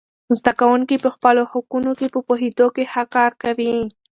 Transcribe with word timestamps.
زده 0.39 0.51
کوونکي 0.59 0.95
د 0.99 1.05
خپلو 1.15 1.43
حقونو 1.51 1.89
په 2.13 2.19
پوهیدو 2.27 2.67
کې 2.75 2.83
ښه 2.91 3.03
کار 3.15 3.31
کوي. 3.43 3.73